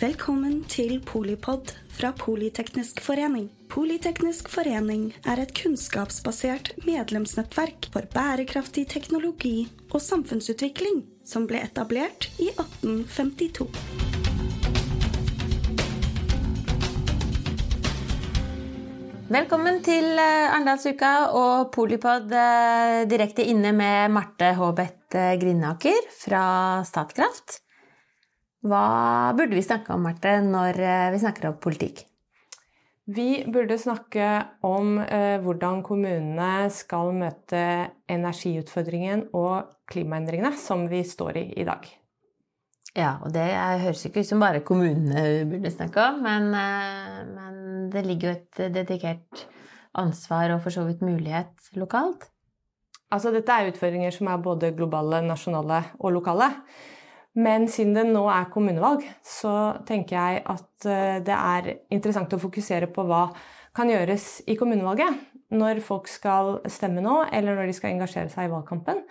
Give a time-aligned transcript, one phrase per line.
[0.00, 3.50] Velkommen til Polipod fra Politeknisk forening.
[3.68, 12.48] Politeknisk forening er et kunnskapsbasert medlemsnettverk for bærekraftig teknologi og samfunnsutvikling som ble etablert i
[12.48, 13.68] 1852.
[19.36, 26.46] Velkommen til eh, Arendalsuka og Polipod eh, direkte inne med Marte Håbeth Grindaker Grinaker fra
[26.88, 27.60] Statkraft.
[28.60, 30.80] Hva burde vi snakke om, Marte, når
[31.14, 32.04] vi snakker om politikk?
[33.10, 34.26] Vi burde snakke
[34.62, 37.62] om eh, hvordan kommunene skal møte
[38.12, 41.88] energiutfordringen og klimaendringene som vi står i i dag.
[42.94, 43.46] Ja, og det
[43.82, 47.58] høres ikke ut som bare kommunene burde snakke om, men, men
[47.90, 49.44] det ligger jo et dedikert
[49.98, 52.28] ansvar og for så vidt mulighet lokalt?
[53.10, 56.52] Altså, dette er utfordringer som er både globale, nasjonale og lokale.
[57.38, 59.52] Men siden det nå er kommunevalg, så
[59.86, 63.28] tenker jeg at eh, det er interessant å fokusere på hva
[63.76, 65.28] kan gjøres i kommunevalget.
[65.54, 69.04] Når folk skal stemme nå, eller når de skal engasjere seg i valgkampen,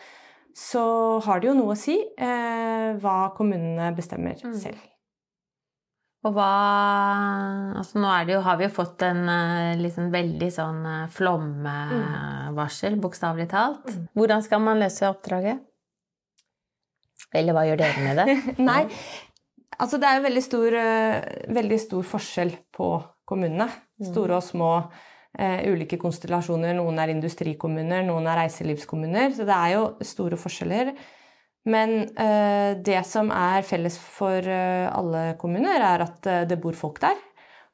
[0.55, 0.83] så
[1.23, 4.55] har det jo noe å si eh, hva kommunene bestemmer mm.
[4.59, 4.83] selv.
[6.27, 6.49] Og hva
[7.79, 9.21] Altså nå jo, har vi jo fått en
[9.79, 13.03] liksom veldig sånn eh, flomvarsel, mm.
[13.05, 13.87] bokstavelig talt.
[13.87, 14.05] Mm.
[14.19, 15.63] Hvordan skal man løse oppdraget?
[17.35, 18.37] Eller hva gjør dere med det?
[18.69, 18.81] Nei,
[19.77, 22.89] altså det er jo veldig stor, eh, veldig stor forskjell på
[23.29, 23.69] kommunene.
[23.99, 24.09] Mm.
[24.11, 24.73] Store og små.
[25.39, 26.73] Uh, ulike konstellasjoner.
[26.73, 29.29] Noen er industrikommuner, noen er reiselivskommuner.
[29.37, 30.89] Så det er jo store forskjeller.
[31.69, 36.97] Men uh, det som er felles for uh, alle kommuner, er at det bor folk
[37.05, 37.21] der.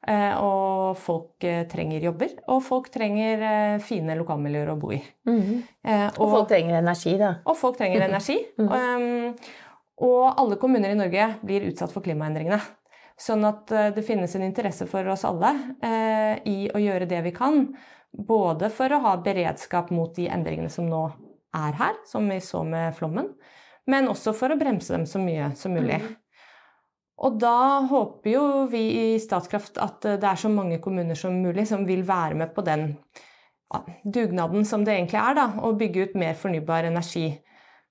[0.06, 5.00] Og folk trenger jobber, og folk trenger fine lokalmiljøer å bo i.
[5.26, 5.62] Mm -hmm.
[6.12, 7.34] og, og, folk trenger energi, da.
[7.44, 8.36] Og folk trenger energi.
[8.58, 8.96] Mm -hmm.
[8.96, 9.34] um,
[9.96, 12.60] og alle kommuner i Norge blir utsatt for klimaendringene.
[13.18, 15.54] Sånn at det finnes en interesse for oss alle
[16.44, 17.76] i å gjøre det vi kan.
[18.12, 21.12] Både for å ha beredskap mot de endringene som nå
[21.54, 23.34] er her, som vi så med flommen
[23.90, 26.00] men også for å bremse dem så mye som mulig.
[26.02, 26.14] Mm.
[27.24, 31.64] Og da håper jo vi i Statkraft at det er så mange kommuner som mulig
[31.68, 32.90] som vil være med på den
[34.04, 37.30] dugnaden som det egentlig er, da, å bygge ut mer fornybar energi.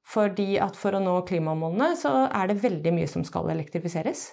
[0.05, 4.27] Fordi at for å nå klimamålene så er det veldig mye som skal elektrifiseres.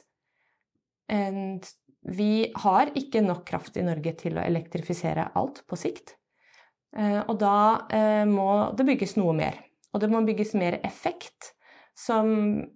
[2.02, 2.32] Vi
[2.64, 6.16] har ikke nok kraft i Norge til å elektrifisere alt på sikt.
[6.96, 9.60] Eh, og da eh, må det bygges noe mer.
[9.92, 11.52] Og det må bygges mer effekt,
[11.94, 12.28] som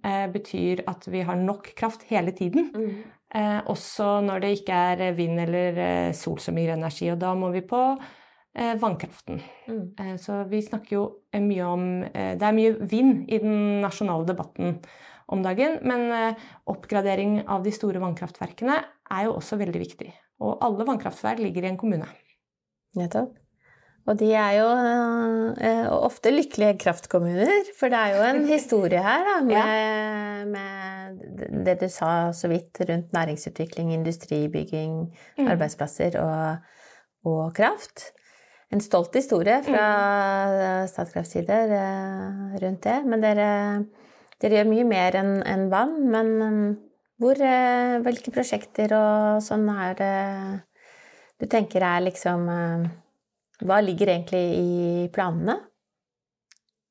[0.05, 2.71] eh, betyr at vi har nok kraft hele tiden.
[2.75, 2.91] Mm.
[3.35, 7.09] Eh, også når det ikke er vind eller eh, sol som gir energi.
[7.13, 9.41] Og da må vi på eh, vannkraften.
[9.69, 9.83] Mm.
[10.01, 11.07] Eh, så vi snakker jo
[11.41, 14.79] mye om eh, Det er mye vind i den nasjonale debatten
[15.27, 16.37] om dagen, men
[16.71, 18.77] oppgradering av de store vannkraftverkene
[19.11, 20.13] er jo også veldig viktig.
[20.39, 22.07] Og alle vannkraftverk ligger i en kommune.
[22.95, 23.35] Nettopp.
[24.07, 29.25] Og de er jo uh, ofte lykkelige kraftkommuner, for det er jo en historie her
[29.27, 30.45] da, med, ja.
[30.47, 31.25] med,
[31.67, 35.01] det du sa så vidt rundt næringsutvikling, industribygging,
[35.39, 35.49] mm.
[35.51, 36.69] arbeidsplasser og,
[37.27, 38.13] og, kraft.
[38.71, 39.87] En stolt historie fra
[40.51, 40.89] mm.
[40.91, 42.99] Statkrafts side uh, rundt det.
[43.07, 43.49] Men dere,
[44.43, 45.97] dere, gjør mye mer enn en vann.
[46.15, 46.63] Men um,
[47.23, 50.15] hvor, uh, hvilke prosjekter og sånn er det
[51.43, 52.47] du tenker er liksom
[53.65, 55.61] hva ligger egentlig i planene?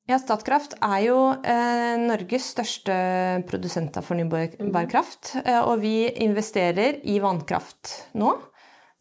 [0.06, 2.96] Ja, Statkraft er jo eh, Norges største
[3.48, 5.32] produsent av fornybar kraft.
[5.42, 8.36] Eh, og vi investerer i vannkraft nå.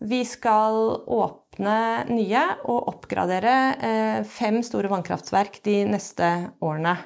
[0.02, 1.78] Vi skal åpne
[2.10, 6.32] nye og oppgradere eh, fem store vannkraftverk de neste
[6.66, 6.98] årene.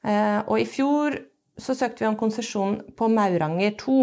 [0.00, 1.20] Eh, og i fjor
[1.60, 3.98] så søkte vi om konsesjon på Mauranger 2.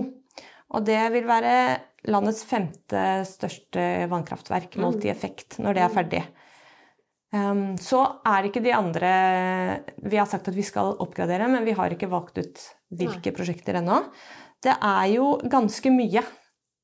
[0.73, 1.57] Og det vil være
[2.09, 5.13] landets femte største vannkraftverk målt i mm.
[5.13, 6.23] effekt når det er ferdig.
[7.33, 9.09] Um, så er ikke de andre
[10.05, 12.61] Vi har sagt at vi skal oppgradere, men vi har ikke valgt ut
[12.93, 13.35] hvilke Nei.
[13.35, 14.03] prosjekter ennå.
[14.63, 16.21] Det er jo ganske mye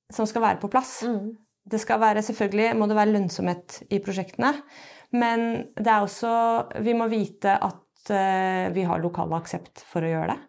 [0.09, 1.03] som skal være på plass.
[1.05, 1.35] Mm.
[1.69, 4.55] Det skal være, selvfølgelig må det være lønnsomhet i prosjektene,
[5.13, 5.45] men
[5.77, 6.31] det er også
[6.81, 10.48] Vi må vite at uh, vi har lokal aksept for å gjøre det.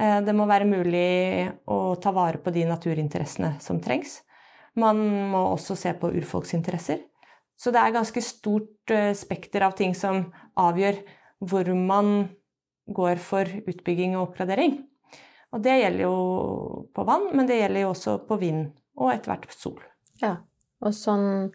[0.00, 4.20] Eh, det må være mulig å ta vare på de naturinteressene som trengs.
[4.80, 5.00] Man
[5.32, 7.02] må også se på urfolksinteresser.
[7.58, 10.24] Så det er ganske stort eh, spekter av ting som
[10.58, 11.02] avgjør
[11.42, 12.30] hvor man
[12.92, 14.80] går for utbygging og oppgradering.
[15.52, 16.16] Og det gjelder jo
[16.96, 19.78] på vann, men det gjelder jo også på vind og etter hvert sol.
[20.22, 20.38] Ja,
[20.82, 21.52] og sånn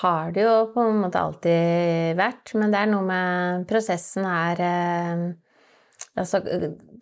[0.00, 4.62] har det jo på en måte alltid vært, men det er noe med prosessen her
[4.64, 5.26] eh,
[6.16, 6.40] altså,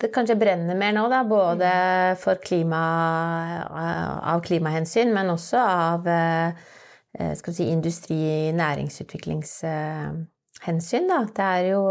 [0.00, 1.70] det kanskje brenner mer nå, da, både
[2.22, 2.82] for klima,
[4.34, 6.00] av klimahensyn, men også av
[7.38, 11.05] skal si, industri- næringsutviklingshensyn.
[11.11, 11.19] Da.
[11.31, 11.82] Det er jo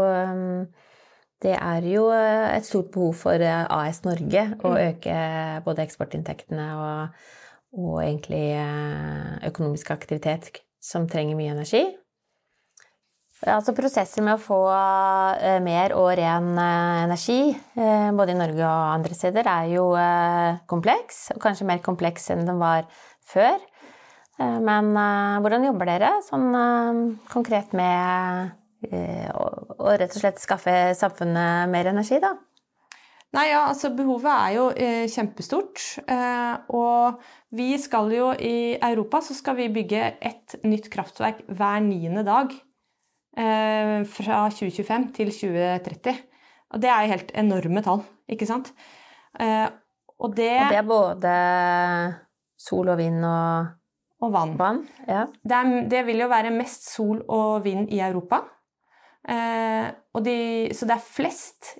[1.44, 4.78] det er jo et stort behov for AS Norge å mm.
[4.88, 5.16] øke
[5.66, 7.08] både eksportinntektene og,
[7.76, 8.46] og egentlig
[9.48, 10.44] økonomisk aktivitet
[10.84, 11.84] som trenger mye energi.
[13.44, 18.64] Altså prosesser med å få uh, mer og ren uh, energi, uh, både i Norge
[18.64, 19.84] og andre steder, er jo
[20.70, 21.26] kompleks.
[21.34, 22.88] Og kanskje mer kompleks enn den var
[23.24, 23.60] før.
[24.36, 24.88] men
[25.40, 26.48] hvordan jobber dere sånn
[27.30, 28.50] konkret med
[29.38, 32.32] å rett og slett skaffe samfunnet mer energi, da?
[33.34, 35.80] Nei, ja, altså Behovet er jo eh, kjempestort.
[36.06, 37.22] Eh, og
[37.58, 42.54] vi skal jo i Europa så skal vi bygge et nytt kraftverk hver niende dag.
[43.34, 46.18] Eh, fra 2025 til 2030.
[46.74, 48.70] Og det er helt enorme tall, ikke sant?
[49.42, 49.66] Eh,
[50.22, 51.32] og det Og det er både
[52.58, 53.72] sol og vind og
[54.22, 54.54] Og vann.
[54.56, 55.26] vann ja.
[55.42, 58.40] det, er, det, vil jo være mest sol og vind i Europa.
[59.28, 59.90] Eh,
[60.22, 61.74] de, så det er flest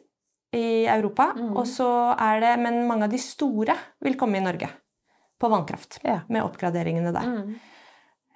[0.52, 1.30] i Europa.
[1.38, 1.54] Mm.
[1.56, 4.68] Og så er det Men mange av de store vil komme i Norge.
[5.40, 6.00] På vannkraft.
[6.04, 6.20] Ja.
[6.28, 7.30] Med oppgraderingene der.
[7.30, 7.54] Mm.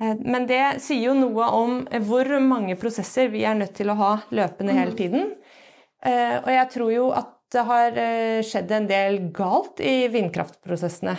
[0.00, 3.98] Eh, men det sier jo noe om hvor mange prosesser vi er nødt til å
[3.98, 5.00] ha løpende hele mm.
[5.00, 5.32] tiden.
[6.06, 11.16] Eh, og jeg tror jo at det har eh, skjedd en del galt i vindkraftprosessene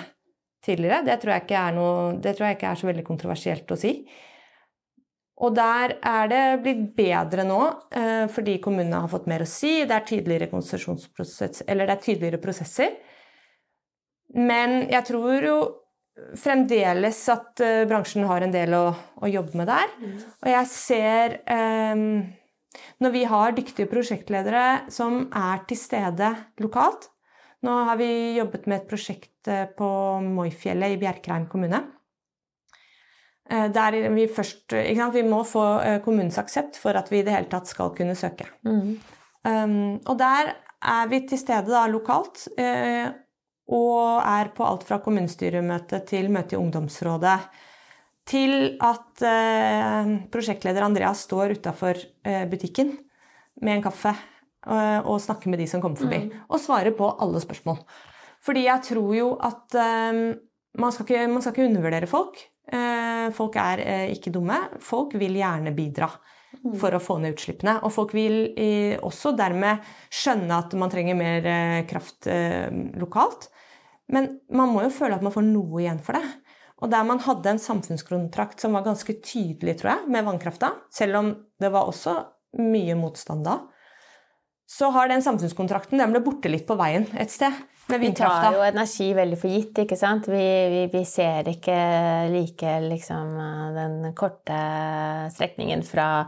[0.66, 1.04] tidligere.
[1.08, 3.80] Det tror jeg ikke er, noe, det tror jeg ikke er så veldig kontroversielt å
[3.80, 3.94] si.
[5.40, 7.60] Og der er det blitt bedre nå,
[7.96, 9.86] eh, fordi kommunene har fått mer å si.
[9.88, 12.98] Det er tydeligere eller det er tydeligere prosesser.
[14.36, 15.60] Men jeg tror jo
[16.40, 18.86] fremdeles at uh, bransjen har en del å,
[19.22, 19.94] å jobbe med der.
[20.02, 20.18] Mm.
[20.44, 22.04] Og jeg ser um,
[23.04, 27.10] Når vi har dyktige prosjektledere som er til stede lokalt
[27.66, 29.90] Nå har vi jobbet med et prosjekt på
[30.24, 31.82] Moifjellet i Bjerkreim kommune.
[33.52, 37.36] Uh, der vi først Vi må få eh, kommunens aksept for at vi i det
[37.36, 38.48] hele tatt skal kunne søke.
[38.64, 39.00] Mm.
[39.44, 42.48] Um, og der er vi til stede da lokalt.
[42.58, 43.08] Eh,
[43.70, 47.38] og er på alt fra kommunestyremøte til møte i ungdomsrådet.
[48.30, 52.94] Til at eh, prosjektleder Andreas står utafor eh, butikken
[53.62, 54.14] med en kaffe
[54.70, 56.22] og, og, snakker med de som kommer forbi.
[56.28, 56.46] Mm.
[56.50, 57.82] Og svarer på alle spørsmål.
[58.46, 60.22] Fordi jeg tror jo at eh,
[60.78, 62.42] man, skal ikke, man skal ikke undervurdere folk.
[62.70, 64.60] Eh, folk er eh, ikke dumme.
[64.84, 66.10] Folk vil gjerne bidra
[66.80, 67.80] for å få ned utslippene.
[67.86, 68.54] Og folk vil
[69.06, 72.30] også dermed skjønne at man trenger mer eh, kraft
[73.00, 73.50] lokalt.
[74.14, 76.26] Men man må jo føle at man får noe igjen for det.
[76.80, 81.20] Og der man hadde en samfunnskontrakt som var ganske tydelig, tror jeg, med vannkrafta, selv
[81.20, 82.16] om det var også
[82.60, 83.60] mye motstand da,
[84.70, 87.56] så har den samfunnskontrakten den ble borte litt på veien et sted.
[87.90, 90.28] Med Vi tar jo energi veldig for gitt, ikke sant.
[90.30, 91.78] Vi, vi, vi ser ikke
[92.30, 93.32] like liksom
[93.74, 94.60] den korte
[95.34, 96.28] strekningen fra,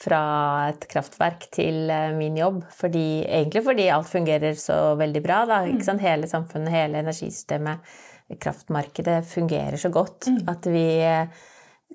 [0.00, 0.22] fra
[0.70, 2.62] et kraftverk til eh, min jobb.
[2.76, 5.42] Fordi, egentlig fordi alt fungerer så veldig bra.
[5.48, 6.04] Da, sant?
[6.04, 7.94] Hele samfunnet, hele energisystemet,
[8.40, 10.42] kraftmarkedet fungerer så godt mm.
[10.52, 11.48] at vi kanskje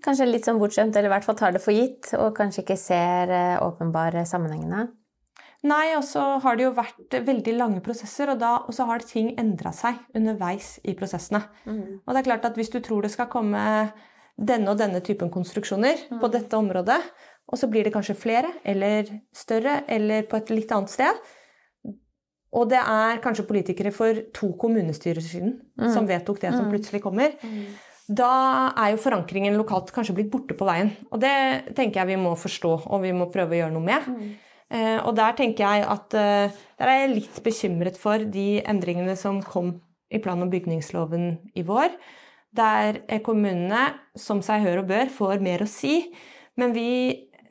[0.04, 2.80] kanskje litt sånn bortskjemt, eller i hvert fall tar det for gitt, og kanskje ikke
[2.80, 4.90] ser eh, åpenbare sammenhengene.
[5.66, 9.06] Nei, og så har det jo vært veldig lange prosesser, og, da, og så har
[9.08, 11.42] ting endra seg underveis i prosessene.
[11.66, 12.04] Mm.
[12.04, 13.64] Og det er klart at hvis du tror det skal komme
[14.36, 16.20] denne og denne typen konstruksjoner mm.
[16.22, 17.00] på dette området,
[17.46, 21.26] og så blir det kanskje flere eller større eller på et litt annet sted,
[22.56, 25.90] og det er kanskje politikere for to kommunestyrer siden mm.
[25.92, 26.72] som vedtok det som mm.
[26.72, 27.64] plutselig kommer, mm.
[28.22, 28.32] da
[28.72, 30.94] er jo forankringen lokalt kanskje blitt borte på veien.
[31.12, 31.36] Og det
[31.76, 34.08] tenker jeg vi må forstå, og vi må prøve å gjøre noe med.
[34.08, 34.30] Mm.
[34.76, 39.18] Eh, og der tenker jeg at eh, der er jeg litt bekymret for de endringene
[39.20, 39.76] som kom
[40.08, 41.28] i plan- og bygningsloven
[41.60, 41.92] i vår.
[42.56, 46.06] Der kommunene, som seg hør og bør, får mer å si.
[46.56, 46.88] Men vi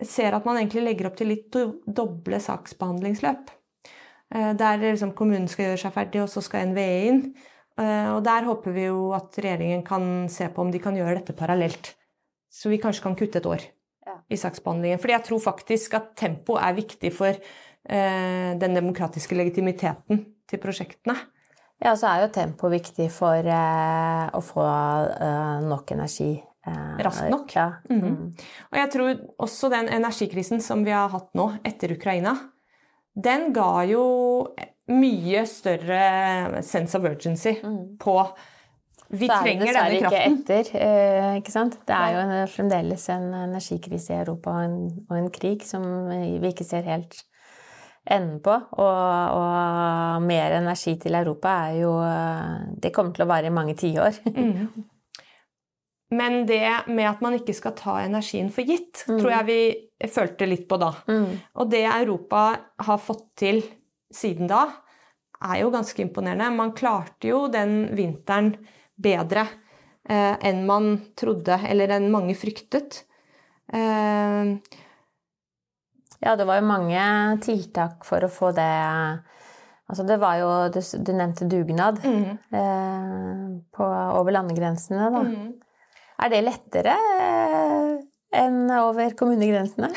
[0.03, 3.53] ser at man egentlig legger opp til litt doble saksbehandlingsløp.
[4.35, 7.27] Eh, der liksom kommunen skal gjøre seg ferdig, og så skal NVE inn.
[7.75, 11.35] Og der håper vi jo at regjeringen kan se på om de kan gjøre dette
[11.35, 11.89] parallelt.
[12.47, 13.65] Så vi kanskje kan kutte et år
[14.31, 15.01] i saksbehandlingen.
[15.03, 21.17] Fordi jeg tror faktisk at tempo er viktig for eh, den demokratiske legitimiteten til prosjektene.
[21.83, 26.33] Ja, så er jo tempo viktig for eh, å få eh, nok energi.
[26.67, 27.57] Eh, Raskt nok.
[27.57, 27.73] Ja.
[27.91, 28.45] Mm -hmm.
[28.73, 32.37] Og jeg tror også den energikrisen som vi har hatt nå, etter Ukraina,
[33.25, 34.49] den ga jo
[34.89, 37.99] mye større sense of urgency mm.
[37.99, 38.29] på
[39.09, 40.39] vi trenger denne kraften.
[40.39, 41.79] Ikke etter, eh, ikke sant?
[41.87, 46.09] Det er jo fremdeles en energikrise i Europa og en, og en, krig som
[46.41, 47.25] vi ikke ser helt
[48.11, 48.51] enden på.
[48.51, 51.93] Og, og, mer energi til Europa er jo
[52.83, 54.13] Det kommer til å vare i mange tiår.
[54.35, 54.85] Mm.
[56.15, 59.19] Men det med at man ikke skal ta energien for gitt, mm.
[59.19, 60.93] tror jeg vi følte litt på da.
[61.11, 61.29] Mm.
[61.61, 62.45] Og det Europa
[62.87, 63.63] har fått til
[64.15, 64.67] siden da,
[65.45, 66.53] er jo ganske imponerende.
[66.55, 68.55] Man klarte jo den vinteren
[68.95, 69.47] bedre
[70.09, 73.03] eh, enn man trodde, eller enn mange fryktet.
[73.73, 74.55] Eh,
[76.25, 77.05] ja, det var jo mange
[77.45, 78.73] tiltak for å få det
[79.85, 82.29] Altså det var jo Du, du nevnte dugnad mm.
[82.57, 85.21] eh, på, over landegrensene, da.
[85.29, 85.51] Mm.
[86.25, 87.91] Er det lettere eh,
[88.41, 89.91] enn over kommunegrensene?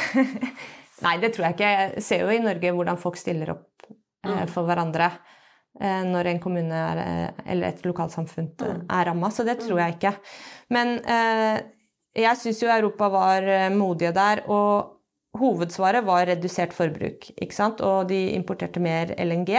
[1.05, 1.71] Nei, det tror jeg ikke.
[1.71, 4.51] Jeg ser jo i Norge hvordan folk stiller opp eh, mm.
[4.51, 5.07] for hverandre
[5.79, 7.01] eh, når en kommune er,
[7.45, 8.85] eller et lokalsamfunn mm.
[8.91, 9.81] er ramma, så det tror mm.
[9.85, 10.13] jeg ikke.
[10.75, 11.55] Men eh,
[12.17, 17.29] jeg syns jo Europa var modige der, og hovedsvaret var redusert forbruk.
[17.35, 17.83] ikke sant?
[17.85, 19.53] Og de importerte mer LNG.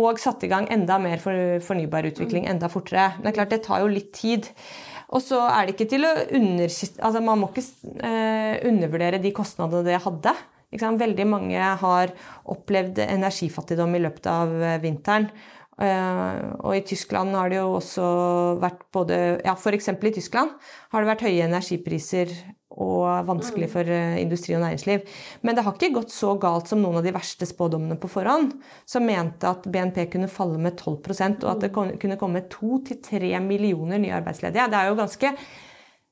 [0.00, 3.10] Og satte i gang enda mer fornybar utvikling enda fortere.
[3.18, 4.48] Men det er klart, det tar jo litt tid.
[5.10, 6.70] Og så er det ikke til å under...
[6.70, 7.64] Altså, man må ikke
[8.06, 10.34] eh, undervurdere de kostnadene det hadde.
[10.70, 12.12] Veldig mange har
[12.52, 15.26] opplevd energifattigdom i løpet av eh, vinteren.
[15.80, 18.06] Uh, og i Tyskland har det jo også
[18.60, 19.86] vært både Ja, f.eks.
[19.88, 20.50] i Tyskland
[20.92, 22.34] har det vært høye energipriser
[22.70, 23.72] og vanskelig mm.
[23.72, 25.08] for uh, industri og næringsliv.
[25.42, 28.54] Men det har ikke gått så galt som noen av de verste spådommene på forhånd,
[28.88, 33.02] som mente at BNP kunne falle med 12% og at det kunne komme to til
[33.04, 34.70] tre millioner nye arbeidsledige.
[34.70, 35.34] Det er jo ganske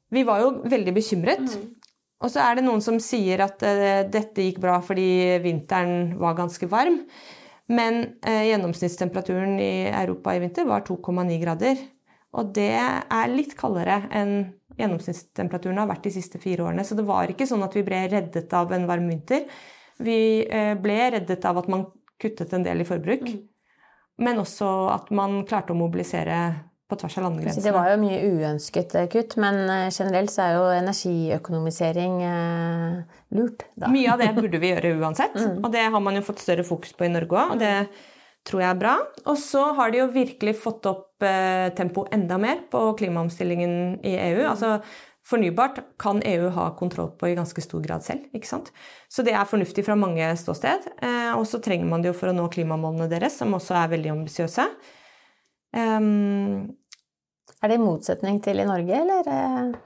[0.09, 1.45] Vi var jo veldig bekymret.
[1.45, 1.75] Mm.
[2.25, 6.39] Og så er det noen som sier at uh, dette gikk bra fordi vinteren var
[6.39, 7.03] ganske varm.
[7.69, 11.83] Men eh, gjennomsnittstemperaturen i Europa i vinter var 2,9 grader.
[12.33, 14.39] Og det er litt kaldere enn
[14.79, 16.85] gjennomsnittstemperaturen har vært de siste fire årene.
[16.87, 19.47] Så det var ikke sånn at vi ble reddet av en varm vinter.
[20.03, 21.89] Vi eh, ble reddet av at man
[22.23, 23.27] kuttet en del i forbruk.
[23.27, 23.45] Mm.
[24.25, 26.39] Men også at man klarte å mobilisere
[26.89, 27.67] på tvers av landegrensene.
[27.67, 32.21] Det var jo mye uønsket eh, kutt, men eh, generelt så er jo energiøkonomisering
[33.37, 33.67] lurt.
[33.75, 33.91] Da.
[33.93, 35.59] Mye av det burde vi gjøre uansett, mm.
[35.63, 37.67] og det har man jo fått større fokus på i Norge òg.
[38.47, 38.95] Tror jeg er bra.
[39.27, 44.15] Og så har de jo virkelig fått opp eh, tempoet enda mer på klimaomstillingen i
[44.31, 44.43] EU.
[44.49, 44.79] Altså
[45.29, 48.25] Fornybart kan EU ha kontroll på i ganske stor grad selv.
[48.33, 48.71] ikke sant?
[49.13, 50.89] Så det er fornuftig fra mange ståsted.
[51.05, 53.93] Eh, og så trenger man det jo for å nå klimamålene deres, som også er
[53.93, 54.65] veldig ambisiøse.
[55.77, 56.79] Um,
[57.61, 59.77] er det i motsetning til i Norge, eller?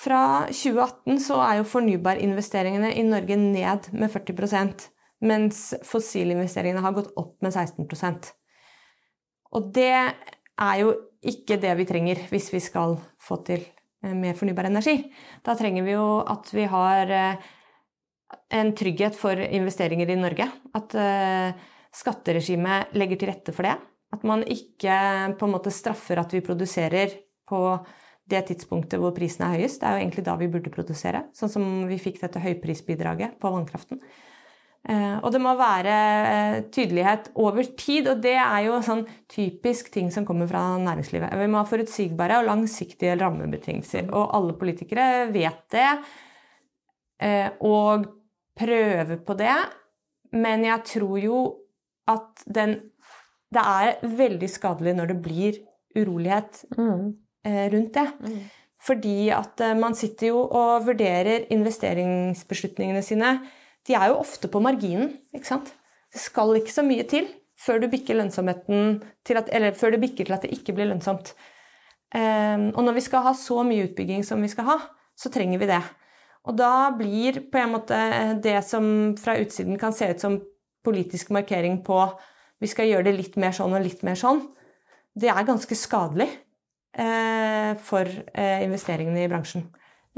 [0.00, 4.88] Fra 2018 så er jo fornybarinvesteringene i Norge ned med 40
[5.20, 8.30] mens fossilinvesteringene har gått opp med 16%
[9.56, 10.94] Og det er jo
[11.26, 13.64] ikke det vi trenger hvis vi skal få til
[14.04, 14.96] eh, mer fornybar energi.
[15.44, 17.48] Da trenger vi jo at vi har eh,
[18.56, 20.46] en trygghet for investeringer i Norge.
[20.76, 21.52] At eh,
[21.92, 23.76] skatteregimet legger til rette for det.
[24.14, 24.94] At man ikke
[25.38, 27.18] på en måte straffer at vi produserer
[27.50, 27.60] på
[28.30, 29.80] det tidspunktet hvor prisen er høyest.
[29.82, 33.52] Det er jo egentlig da vi burde produsere, sånn som vi fikk dette høyprisbidraget på
[33.52, 34.00] vannkraften.
[34.88, 35.94] Eh, og det må være
[36.30, 41.34] eh, tydelighet over tid, og det er jo sånn typisk ting som kommer fra næringslivet.
[41.36, 45.90] Vi må ha forutsigbare og langsiktige rammebetingelser, og alle politikere vet det
[47.20, 48.08] eh, og
[48.56, 49.58] prøver på det,
[50.40, 51.42] men jeg tror jo
[52.08, 52.78] at den
[53.50, 55.56] det er veldig skadelig når det blir
[55.98, 57.06] urolighet mm.
[57.72, 58.04] rundt det.
[58.22, 58.36] Mm.
[58.86, 63.32] Fordi at man sitter jo og vurderer investeringsbeslutningene sine.
[63.88, 65.72] De er jo ofte på marginen, ikke sant.
[66.10, 67.28] Det skal ikke så mye til
[67.60, 70.88] før du bikker lønnsomheten til at, Eller før det bikker til at det ikke blir
[70.90, 71.34] lønnsomt.
[72.10, 74.78] Um, og når vi skal ha så mye utbygging som vi skal ha,
[75.14, 75.82] så trenger vi det.
[76.48, 77.98] Og da blir på en måte
[78.42, 80.40] det som fra utsiden kan se ut som
[80.84, 82.00] politisk markering på
[82.60, 84.42] vi skal gjøre det litt mer sånn og litt mer sånn,
[85.16, 86.28] det er ganske skadelig
[86.96, 89.64] eh, for eh, investeringene i bransjen.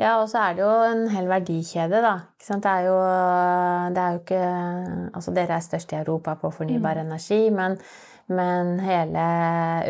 [0.00, 2.14] Ja, og så er det jo en hel verdikjede, da.
[2.40, 2.96] Det er, jo,
[3.92, 4.44] det er jo ikke
[5.12, 7.06] Altså, dere er størst i Europa på fornybar mm.
[7.06, 7.76] energi, men,
[8.32, 9.26] men, hele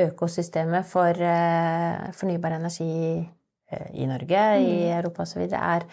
[0.09, 4.67] økosystemet for uh, fornybar energi uh, i Norge, mm.
[4.67, 5.87] i Europa osv., er,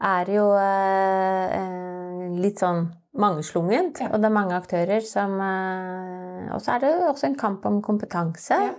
[0.00, 2.86] er jo uh, litt sånn
[3.20, 4.10] mangeslungent, ja.
[4.12, 7.64] og det er mange aktører som eh, Og så er det jo også en kamp
[7.68, 8.74] om kompetanse ja.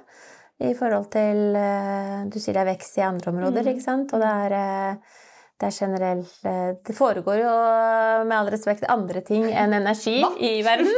[0.57, 3.71] I forhold til eh, Du sier det er vekst i andre områder, mm.
[3.73, 4.13] ikke sant?
[4.15, 5.21] Og det er, eh,
[5.57, 6.49] det er generelt
[6.87, 7.53] Det foregår jo,
[8.29, 10.33] med all respekt, andre ting enn energi Hva?
[10.37, 10.91] i verden.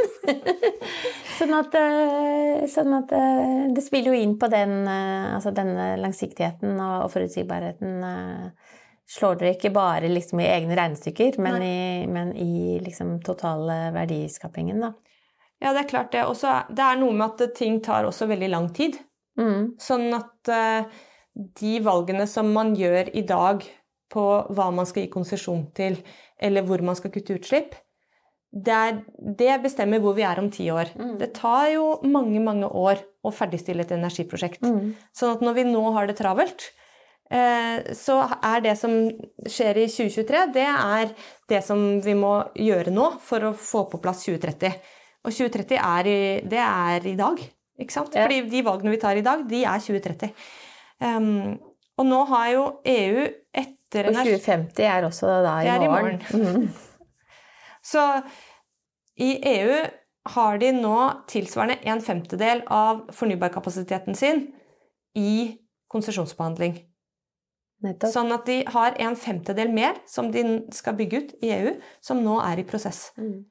[1.38, 1.76] sånn, at,
[2.72, 3.14] sånn at
[3.76, 8.04] det spiller jo inn på den, altså denne langsiktigheten og forutsigbarheten
[9.10, 14.84] slår dere ikke bare liksom i egne regnestykker, men i, men i liksom totale verdiskapingen,
[14.84, 14.92] da.
[15.60, 16.24] Ja, det er klart det.
[16.24, 18.96] Også, det er noe med at ting tar også veldig lang tid.
[19.40, 19.62] Mm.
[19.80, 21.02] Sånn at uh,
[21.60, 23.64] de valgene som man gjør i dag
[24.10, 26.00] på hva man skal gi konsesjon til,
[26.40, 27.76] eller hvor man skal kutte utslipp,
[28.50, 28.98] det, er,
[29.38, 30.90] det bestemmer hvor vi er om ti år.
[30.98, 31.14] Mm.
[31.20, 34.64] Det tar jo mange, mange år å ferdigstille et energiprosjekt.
[34.66, 34.94] Mm.
[35.14, 36.66] Sånn at når vi nå har det travelt,
[37.30, 38.96] eh, så er det som
[39.46, 41.14] skjer i 2023, det er
[41.52, 44.74] det som vi må gjøre nå for å få på plass 2030.
[45.20, 46.20] Og 2030 er i,
[46.50, 47.38] det er i dag,
[47.80, 48.14] ikke sant?
[48.14, 48.26] Ja.
[48.26, 50.32] Fordi de valgene vi tar i dag, de er 2030.
[51.00, 51.56] Um,
[52.00, 53.24] og nå har jo EU
[53.56, 56.20] etter Og 2050 er også da i er i morgen.
[56.30, 56.68] Mm.
[57.90, 58.04] Så
[59.20, 59.80] i EU
[60.34, 60.96] har de nå
[61.32, 64.46] tilsvarende en femtedel av fornybarkapasiteten sin
[65.16, 65.56] i
[65.90, 66.76] konsesjonsbehandling.
[67.80, 68.12] Nettopp.
[68.12, 70.44] Sånn at de har en femtedel mer som de
[70.76, 71.72] skal bygge ut i EU,
[72.04, 73.08] som nå er i prosess.
[73.16, 73.48] Mm.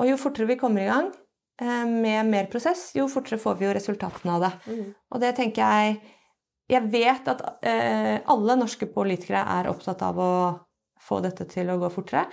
[0.00, 1.10] Og jo fortere vi kommer i gang
[1.60, 4.50] med mer prosess, jo fortere får vi jo resultatene av det.
[4.70, 4.86] Mm.
[5.12, 6.00] Og det tenker jeg
[6.70, 10.32] Jeg vet at eh, alle norske politikere er opptatt av å
[11.02, 12.28] få dette til å gå fortere.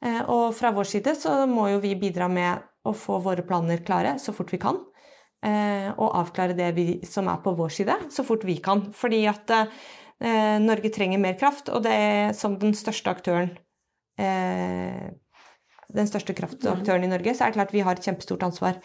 [0.00, 3.82] Eh, og fra vår side så må jo vi bidra med å få våre planer
[3.84, 4.80] klare så fort vi kan.
[5.44, 8.86] Eh, og avklare det vi, som er på vår side, så fort vi kan.
[8.96, 13.52] Fordi at eh, Norge trenger mer kraft, og det er som den største aktøren
[14.18, 15.12] eh,
[15.94, 18.80] Den største kraftaktøren i Norge, så er det klart vi har et kjempestort ansvar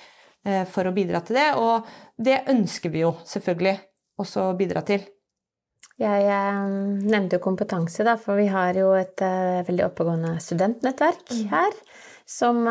[0.46, 1.48] eh, for å bidra til det.
[1.58, 1.90] Og
[2.22, 3.78] det ønsker vi jo selvfølgelig
[4.22, 5.04] også å bidra til.
[6.02, 6.62] Jeg eh,
[7.10, 11.78] nevnte jo kompetanse, da, for vi har jo et eh, veldig oppegående studentnettverk her.
[12.32, 12.62] Som,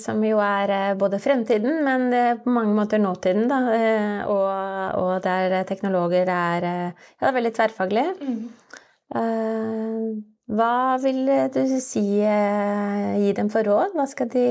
[0.00, 3.44] som jo er både fremtiden, men det er på mange måter nåtiden.
[3.50, 3.58] Da,
[4.32, 4.46] og,
[5.02, 8.30] og der teknologer er Ja, det er veldig tverrfaglige.
[9.14, 13.96] Eh, hva vil du si eh, gi dem for råd?
[13.98, 14.46] Hva skal de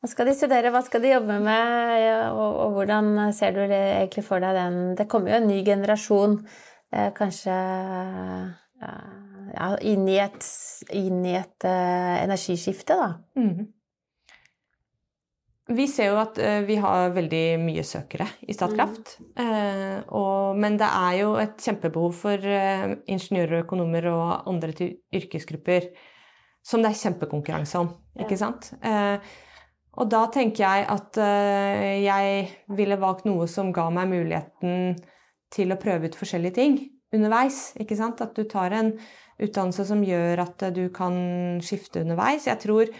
[0.00, 3.80] hva skal de studere, hva skal de jobbe med, og, og hvordan ser du det
[3.98, 6.38] egentlig for deg den Det kommer jo en ny generasjon,
[6.92, 8.46] eh, kanskje eh,
[9.56, 10.48] ja, inn i et,
[10.96, 13.12] inn i et energiskifte, da.
[13.40, 13.68] Mhm.
[15.70, 19.18] Vi ser jo at eh, vi har veldig mye søkere i Statkraft.
[19.38, 20.08] Mm.
[20.18, 25.90] og, men det er jo et kjempebehov for ingeniører ingeniører, økonomer og andre yrkesgrupper
[26.66, 27.88] som det er kjempekonkurranse om,
[28.20, 28.72] ikke sant?
[28.84, 29.16] Eh,
[30.00, 32.44] og da tenker jeg at eh, jeg
[32.76, 34.94] ville valgt noe som ga meg muligheten
[35.50, 36.76] til å prøve ut forskjellige ting
[37.16, 37.72] underveis.
[37.80, 38.22] Ikke sant?
[38.22, 38.92] At du tar en
[39.40, 41.16] utdannelse som gjør at eh, du kan
[41.64, 42.46] skifte underveis.
[42.46, 42.92] Jeg tror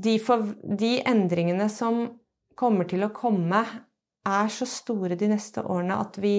[0.00, 2.02] de, for, de endringene som
[2.60, 3.62] kommer til å komme,
[4.28, 6.34] er så store de neste årene at vi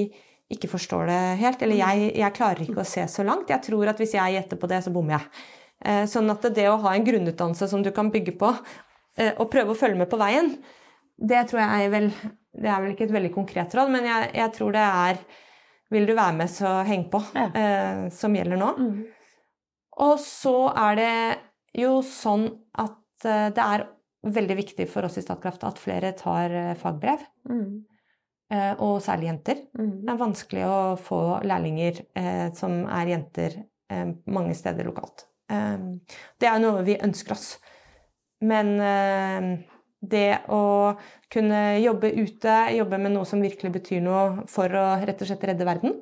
[0.52, 1.62] ikke forstår det helt.
[1.65, 3.50] Eller jeg, jeg klarer ikke å se så langt.
[3.50, 5.30] Jeg tror at hvis jeg gjetter på det, så bommer jeg.
[5.82, 8.52] Eh, Sånn at det å ha en grunnutdannelse som du kan bygge på,
[9.17, 10.52] eh, og prøve å følge med på veien,
[11.21, 12.12] det tror jeg er vel
[12.52, 15.19] Det er vel ikke et veldig konkret råd, men jeg, jeg tror det er
[15.93, 17.45] Vil du være med, så heng på, Ja.
[17.56, 18.69] eh, som gjelder nå.
[20.02, 21.13] Og så er det
[21.82, 22.45] jo sånn
[22.80, 22.97] at
[23.29, 23.86] det er
[24.23, 27.84] veldig viktig for oss i Statkraft at flere tar eh, fagbrev, Mm.
[28.51, 29.63] eh, og særlig jenter.
[29.77, 30.05] Mm.
[30.05, 33.55] Det er vanskelig å få lærlinger eh, som er jenter
[33.89, 35.25] eh, mange steder lokalt.
[35.49, 35.77] Eh,
[36.39, 37.57] det er noe vi ønsker oss.
[38.41, 39.49] Men eh,
[40.01, 40.97] det å
[41.29, 45.43] kunne jobbe ute, jobbe med noe som virkelig betyr noe for å rett og slett
[45.49, 45.97] redde verden,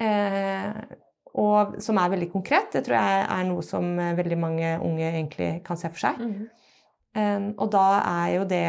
[0.00, 0.72] eh,
[1.38, 5.06] og som er veldig konkret, det tror jeg er noe som eh, veldig mange unge
[5.08, 6.20] egentlig kan se for seg.
[6.20, 6.42] Mm.
[7.12, 8.64] Um, og da er jo det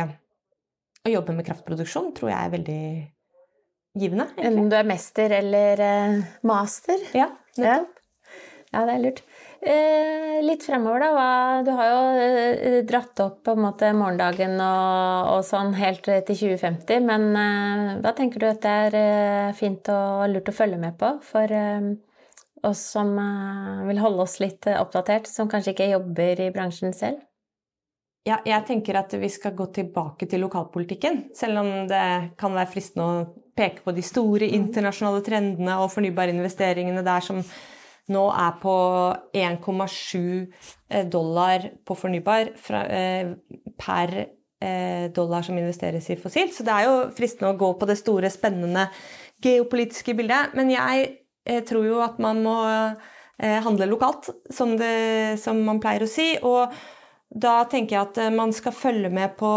[1.03, 2.83] å jobbe med kraftproduksjon tror jeg er veldig
[3.99, 4.29] givende.
[4.39, 7.03] Enten du er mester eller eh, master.
[7.15, 7.75] Ja, Ja.
[7.83, 7.99] nettopp.
[8.73, 9.21] ja, det er lurt.
[9.63, 11.09] Eh, litt fremover, da.
[11.15, 11.27] Hva,
[11.63, 16.23] du har jo eh, dratt opp på en måte morgendagen og, og sånn helt til
[16.27, 20.97] 2050, men eh, hva tenker du at det er fint og lurt å følge med
[20.99, 21.55] på for
[22.63, 26.51] eh, oss som eh, vil holde oss litt eh, oppdatert, som kanskje ikke jobber i
[26.55, 27.21] bransjen selv?
[28.23, 32.03] Ja, jeg tenker at vi skal gå tilbake til lokalpolitikken, selv om det
[32.39, 37.43] kan være fristende å peke på de store internasjonale trendene og fornybarinvesteringene der som
[38.11, 38.75] nå er på
[39.35, 42.53] 1,7 dollar på fornybar
[42.87, 43.35] eh,
[43.79, 44.15] per
[44.63, 46.55] eh, dollar som investeres i fossilt.
[46.55, 48.87] Så det er jo fristende å gå på det store, spennende
[49.43, 50.55] geopolitiske bildet.
[50.57, 51.11] Men jeg
[51.45, 56.11] eh, tror jo at man må eh, handle lokalt, som, det, som man pleier å
[56.11, 56.33] si.
[56.41, 56.73] og
[57.33, 59.51] da tenker jeg at eh, man skal følge med på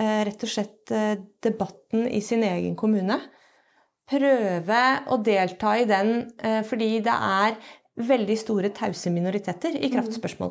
[0.00, 0.94] eh, rett og slett
[1.44, 3.20] debatten i sin egen kommune.
[4.10, 6.32] prøve å delta i den
[6.66, 7.52] fordi det er
[8.02, 10.50] veldig store tause minoriteter i kraftspørsmål.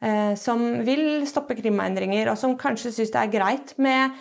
[0.00, 4.16] Eh, som vil stoppe klimaendringer, og som kanskje syns det er greit med,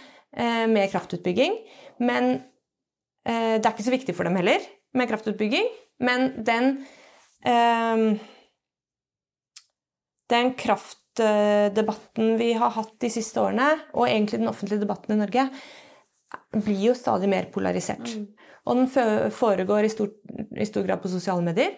[0.68, 1.56] med kraftutbygging.
[2.04, 2.38] Men
[3.24, 4.64] det er ikke så viktig for dem heller
[4.98, 5.70] med kraftutbygging.
[6.02, 6.76] Men den
[10.32, 13.66] Den kraftdebatten vi har hatt de siste årene,
[13.98, 15.48] og egentlig den offentlige debatten i Norge,
[16.54, 18.14] blir jo stadig mer polarisert.
[18.14, 18.28] Mm.
[18.70, 20.12] Og den foregår i stor,
[20.54, 21.74] i stor, grad på sosiale medier,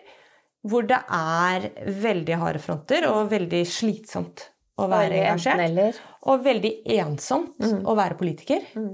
[0.68, 1.70] hvor det er
[2.04, 4.46] veldig harde fronter og veldig slitsomt
[4.80, 6.00] å være engasjert.
[6.30, 7.82] Og veldig ensomt mm.
[7.90, 8.64] å være politiker.
[8.80, 8.94] Mm.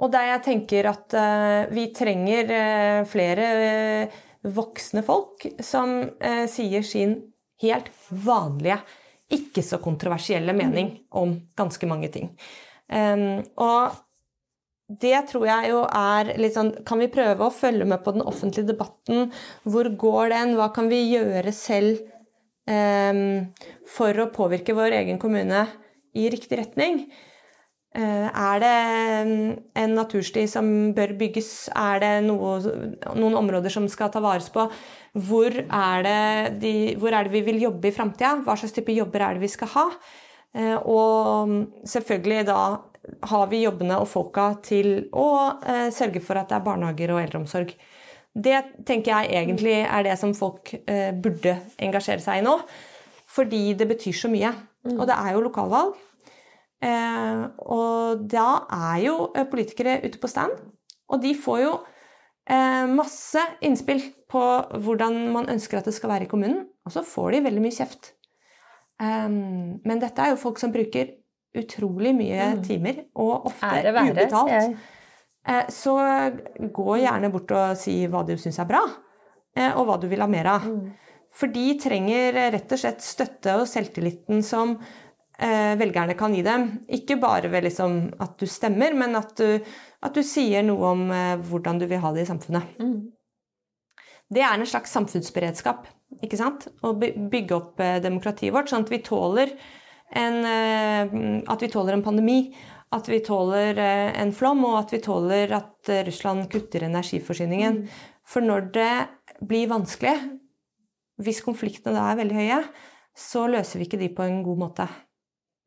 [0.00, 4.20] Og der jeg tenker at uh, vi trenger uh, flere uh,
[4.56, 5.98] voksne folk som
[6.48, 7.10] sier sin
[7.60, 8.78] helt vanlige,
[9.36, 11.02] ikke så kontroversielle mening mm.
[11.20, 12.30] om ganske mange ting.
[12.88, 13.98] Um, og
[14.90, 18.24] det tror jeg jo er litt sånn Kan vi prøve å følge med på den
[18.26, 19.28] offentlige debatten?
[19.62, 20.56] Hvor går den?
[20.58, 22.00] Hva kan vi gjøre selv
[22.66, 23.46] um,
[23.86, 25.66] for å påvirke vår egen kommune
[26.18, 27.04] i riktig retning?
[27.90, 28.74] Uh, er det
[29.82, 31.70] en natursti som bør bygges?
[31.74, 32.58] Er det noe,
[33.18, 34.68] noen områder som skal ta vares på?
[35.26, 36.20] Hvor er det,
[36.62, 38.36] de, hvor er det vi vil jobbe i framtida?
[38.46, 39.88] Hva slags type jobber er det vi skal ha?
[40.54, 41.56] Uh, og
[41.88, 42.60] selvfølgelig da
[43.30, 45.28] har vi jobbene og folka til å
[45.66, 47.72] eh, sørge for at det er barnehager og eldreomsorg.
[48.30, 52.56] Det tenker jeg egentlig er det som folk eh, burde engasjere seg i nå.
[53.30, 54.52] Fordi det betyr så mye.
[54.86, 54.96] Mm.
[54.96, 55.98] Og det er jo lokalvalg.
[56.80, 60.54] Eh, og da er jo eh, politikere ute på stand.
[61.10, 61.72] Og de får jo
[62.48, 64.44] eh, masse innspill på
[64.80, 66.64] hvordan man ønsker at det skal være i kommunen.
[66.86, 68.14] Og så får de veldig mye kjeft.
[69.02, 71.16] Eh, men dette er jo folk som bruker
[71.56, 72.62] utrolig mye mm.
[72.62, 74.52] timer, og ofte være, ubetalt.
[74.54, 74.74] Jeg.
[75.50, 75.94] Eh, så
[76.60, 78.82] gå gjerne bort og si hva du syns er bra,
[79.56, 80.68] eh, og hva du vil ha mer av.
[80.68, 81.16] Mm.
[81.34, 84.76] For de trenger rett og slett støtte og selvtilliten som
[85.40, 86.66] velgerne kan gi dem.
[86.92, 89.56] Ikke bare ved liksom at du stemmer, men at du,
[90.04, 91.06] at du sier noe om
[91.48, 92.74] hvordan du vil ha det i samfunnet.
[92.76, 93.08] Mm.
[94.28, 95.88] Det er en slags samfunnsberedskap.
[96.20, 96.68] ikke sant?
[96.84, 99.56] Å bygge opp demokratiet vårt, sånn at vi tåler
[100.10, 102.54] en, eh, at vi tåler en pandemi,
[102.90, 107.82] at vi tåler eh, en flom, og at vi tåler at eh, Russland kutter energiforsyningen.
[107.82, 108.16] Mm.
[108.26, 108.94] For når det
[109.46, 110.16] blir vanskelig,
[111.20, 112.58] hvis konfliktene da er veldig høye,
[113.16, 114.88] så løser vi ikke de på en god måte.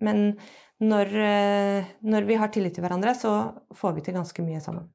[0.04, 0.34] Men
[0.84, 1.14] når,
[2.04, 3.32] når vi har tillit til hverandre, så
[3.78, 4.90] får vi til ganske mye sammen.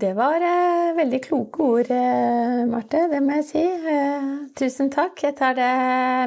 [0.00, 3.02] Det var eh, veldig kloke ord, eh, Marte.
[3.10, 3.62] Det må jeg si.
[3.92, 5.18] Eh, tusen takk.
[5.26, 5.70] Jeg tar det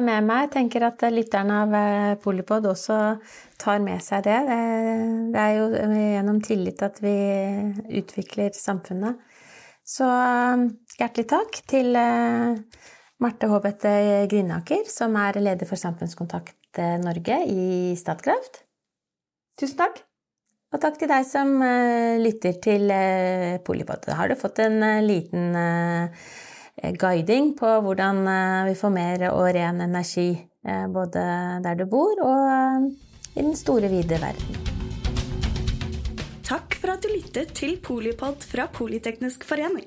[0.04, 0.44] med meg.
[0.44, 2.98] Jeg tenker at lytterne av eh, Polipod også
[3.58, 4.36] tar med seg det.
[4.50, 4.60] det.
[5.34, 5.66] Det er jo
[5.96, 7.16] gjennom tillit at vi
[8.02, 9.18] utvikler samfunnet.
[9.82, 10.68] Så eh,
[11.00, 12.60] hjertelig takk til eh,
[13.24, 13.90] Marte Håbete
[14.28, 18.58] Grinaker, som er leder for Samfunnskontakt Norge i Statkraft.
[19.56, 20.02] Tusen takk.
[20.74, 22.92] Og takk til deg som uh, lytter til
[23.64, 24.04] Polipod.
[24.04, 25.54] Da Har du fått en liten
[27.00, 28.20] guiding på hvordan
[28.68, 30.28] vi får mer og ren energi
[30.90, 31.24] både
[31.64, 32.90] der du bor og
[33.34, 34.58] i den store, vide verden.
[36.44, 39.86] Takk for at du lyttet til Polipod fra Politeknisk forening.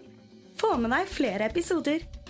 [0.58, 2.02] Få med deg flere episoder,